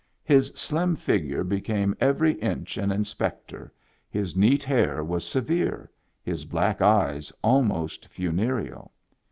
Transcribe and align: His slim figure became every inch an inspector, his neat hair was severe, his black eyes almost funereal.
His 0.23 0.47
slim 0.55 0.95
figure 0.95 1.43
became 1.43 1.95
every 2.01 2.33
inch 2.41 2.75
an 2.77 2.91
inspector, 2.91 3.71
his 4.09 4.35
neat 4.35 4.63
hair 4.63 5.03
was 5.03 5.23
severe, 5.23 5.91
his 6.23 6.43
black 6.43 6.81
eyes 6.81 7.31
almost 7.43 8.07
funereal. 8.07 8.93